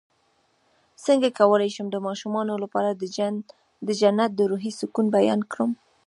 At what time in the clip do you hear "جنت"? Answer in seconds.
3.99-4.29